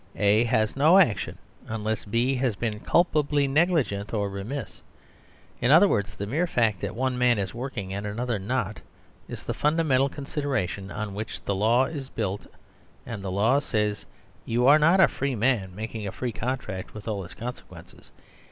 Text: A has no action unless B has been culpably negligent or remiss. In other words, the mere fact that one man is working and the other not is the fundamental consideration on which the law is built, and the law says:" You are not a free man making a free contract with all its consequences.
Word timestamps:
A 0.15 0.45
has 0.45 0.75
no 0.75 0.97
action 0.97 1.37
unless 1.67 2.05
B 2.05 2.33
has 2.33 2.55
been 2.55 2.79
culpably 2.79 3.47
negligent 3.47 4.15
or 4.15 4.31
remiss. 4.31 4.81
In 5.59 5.69
other 5.69 5.87
words, 5.87 6.15
the 6.15 6.25
mere 6.25 6.47
fact 6.47 6.81
that 6.81 6.95
one 6.95 7.19
man 7.19 7.37
is 7.37 7.53
working 7.53 7.93
and 7.93 8.07
the 8.07 8.19
other 8.19 8.39
not 8.39 8.81
is 9.27 9.43
the 9.43 9.53
fundamental 9.53 10.09
consideration 10.09 10.89
on 10.89 11.13
which 11.13 11.43
the 11.43 11.53
law 11.53 11.85
is 11.85 12.09
built, 12.09 12.47
and 13.05 13.23
the 13.23 13.29
law 13.29 13.59
says:" 13.59 14.07
You 14.43 14.65
are 14.65 14.79
not 14.79 14.99
a 14.99 15.07
free 15.07 15.35
man 15.35 15.75
making 15.75 16.07
a 16.07 16.11
free 16.11 16.31
contract 16.31 16.95
with 16.95 17.07
all 17.07 17.23
its 17.23 17.35
consequences. 17.35 18.09